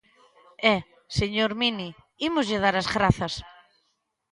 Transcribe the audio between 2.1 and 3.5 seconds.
ímoslle dar as grazas.